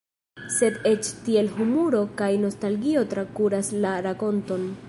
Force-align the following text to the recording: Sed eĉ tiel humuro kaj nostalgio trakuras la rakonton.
Sed 0.53 0.79
eĉ 0.91 1.09
tiel 1.27 1.51
humuro 1.59 2.01
kaj 2.23 2.31
nostalgio 2.49 3.07
trakuras 3.15 3.73
la 3.85 3.97
rakonton. 4.09 4.71